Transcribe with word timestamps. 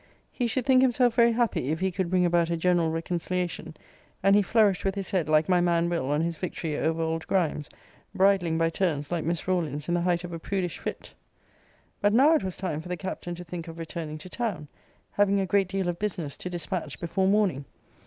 He 0.31 0.47
should 0.47 0.65
think 0.65 0.81
himself 0.81 1.13
very 1.13 1.31
happy, 1.33 1.69
if 1.69 1.79
he 1.79 1.91
could 1.91 2.09
bring 2.09 2.25
about 2.25 2.49
a 2.49 2.57
general 2.57 2.89
reconciliation; 2.89 3.77
and 4.23 4.35
he 4.35 4.41
flourished 4.41 4.83
with 4.83 4.95
his 4.95 5.11
head 5.11 5.29
like 5.29 5.47
my 5.47 5.61
man 5.61 5.89
Will. 5.89 6.09
on 6.09 6.21
his 6.21 6.37
victory 6.37 6.75
over 6.75 6.99
old 7.03 7.27
Grimes; 7.27 7.69
bridling 8.15 8.57
by 8.57 8.71
turns, 8.71 9.11
like 9.11 9.23
Miss 9.23 9.47
Rawlins 9.47 9.87
in 9.87 9.93
the 9.93 10.01
height 10.01 10.23
of 10.23 10.33
a 10.33 10.39
prudish 10.39 10.79
fit. 10.79 11.13
But 12.01 12.13
now 12.13 12.33
it 12.33 12.41
was 12.43 12.57
time 12.57 12.81
for 12.81 12.89
the 12.89 12.97
Captain 12.97 13.35
to 13.35 13.43
think 13.43 13.67
of 13.67 13.77
returning 13.77 14.17
to 14.17 14.27
town, 14.27 14.67
having 15.11 15.39
a 15.39 15.45
great 15.45 15.67
deal 15.67 15.87
of 15.87 15.99
business 15.99 16.35
to 16.37 16.49
dispatch 16.49 16.99
before 16.99 17.27
morning. 17.27 17.65